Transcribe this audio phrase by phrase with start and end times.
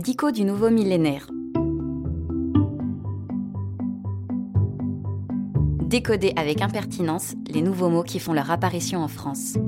[0.00, 1.26] Dico du nouveau millénaire.
[5.84, 9.58] Décoder avec impertinence les nouveaux mots qui font leur apparition en France.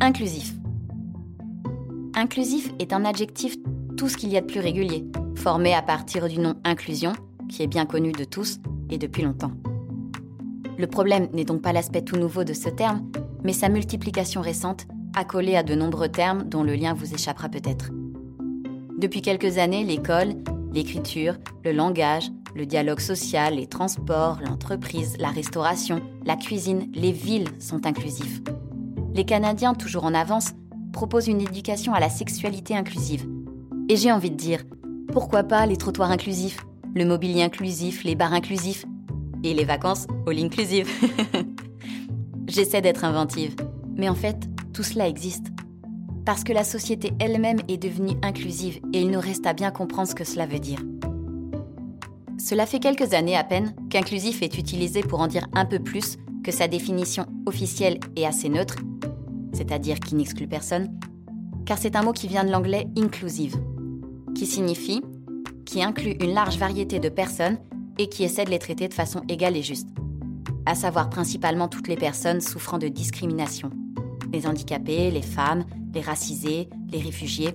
[0.00, 0.54] Inclusif.
[2.14, 3.56] Inclusif est un adjectif
[3.96, 5.04] tout ce qu'il y a de plus régulier,
[5.34, 7.14] formé à partir du nom inclusion,
[7.48, 9.52] qui est bien connu de tous et depuis longtemps.
[10.78, 13.10] Le problème n'est donc pas l'aspect tout nouveau de ce terme,
[13.42, 17.90] mais sa multiplication récente, accolée à de nombreux termes dont le lien vous échappera peut-être.
[18.98, 20.34] Depuis quelques années, l'école,
[20.72, 27.48] l'écriture, le langage, le dialogue social, les transports, l'entreprise, la restauration, la cuisine, les villes
[27.58, 28.40] sont inclusifs.
[29.14, 30.50] Les Canadiens, toujours en avance,
[30.92, 33.26] proposent une éducation à la sexualité inclusive.
[33.88, 34.62] Et j'ai envie de dire,
[35.12, 36.58] pourquoi pas les trottoirs inclusifs,
[36.94, 38.84] le mobilier inclusif, les bars inclusifs
[39.42, 40.88] et les vacances all inclusive.
[42.46, 43.54] J'essaie d'être inventive,
[43.96, 45.46] mais en fait, tout cela existe.
[46.24, 50.08] Parce que la société elle-même est devenue inclusive et il nous reste à bien comprendre
[50.08, 50.80] ce que cela veut dire.
[52.38, 56.16] Cela fait quelques années à peine qu'inclusif est utilisé pour en dire un peu plus
[56.42, 58.76] que sa définition officielle est assez neutre,
[59.52, 60.90] c'est-à-dire qui n'exclut personne,
[61.66, 63.56] car c'est un mot qui vient de l'anglais inclusive,
[64.34, 65.02] qui signifie
[65.70, 67.56] qui inclut une large variété de personnes
[67.96, 69.88] et qui essaie de les traiter de façon égale et juste,
[70.66, 73.70] à savoir principalement toutes les personnes souffrant de discrimination,
[74.32, 77.54] les handicapés, les femmes, les racisés, les réfugiés,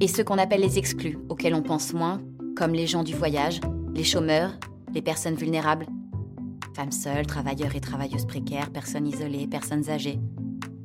[0.00, 2.20] et ceux qu'on appelle les exclus, auxquels on pense moins,
[2.56, 3.60] comme les gens du voyage,
[3.94, 4.52] les chômeurs,
[4.94, 5.86] les personnes vulnérables,
[6.74, 10.20] femmes seules, travailleurs et travailleuses précaires, personnes isolées, personnes âgées,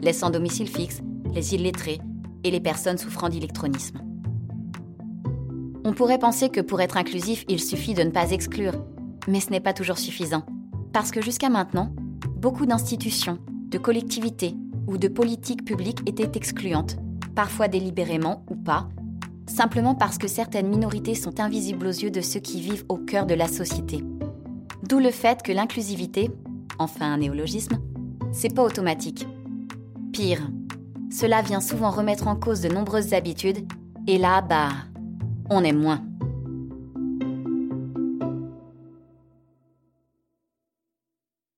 [0.00, 1.02] les sans domicile fixe,
[1.34, 2.00] les illettrés
[2.44, 4.00] et les personnes souffrant d'électronisme.
[5.84, 8.84] On pourrait penser que pour être inclusif, il suffit de ne pas exclure,
[9.26, 10.44] mais ce n'est pas toujours suffisant.
[10.92, 11.92] Parce que jusqu'à maintenant,
[12.36, 13.38] beaucoup d'institutions,
[13.68, 14.54] de collectivités
[14.86, 16.96] ou de politiques publiques étaient excluantes,
[17.34, 18.88] parfois délibérément ou pas,
[19.46, 23.26] simplement parce que certaines minorités sont invisibles aux yeux de ceux qui vivent au cœur
[23.26, 24.04] de la société.
[24.88, 26.30] D'où le fait que l'inclusivité,
[26.78, 27.78] enfin un néologisme,
[28.32, 29.26] c'est pas automatique.
[30.12, 30.50] Pire,
[31.10, 33.66] cela vient souvent remettre en cause de nombreuses habitudes,
[34.06, 34.70] et là, bah,
[35.50, 36.02] on est moins.